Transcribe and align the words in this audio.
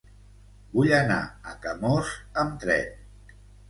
Vull 0.77 0.95
anar 1.01 1.19
a 1.53 1.55
Camós 1.69 2.19
amb 2.49 2.61
tren. 2.67 3.43